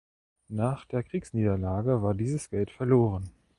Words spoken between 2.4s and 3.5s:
Geld verloren.